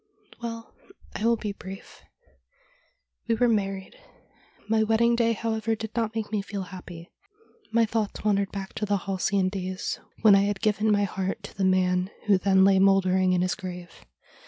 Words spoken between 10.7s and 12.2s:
my heart to the man